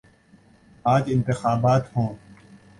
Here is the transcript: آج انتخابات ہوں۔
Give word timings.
آج 0.85 1.03
انتخابات 1.07 1.95
ہوں۔ 1.95 2.15